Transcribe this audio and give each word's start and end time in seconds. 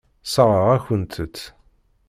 Sseṛɣeɣ-akent-t. 0.23 1.37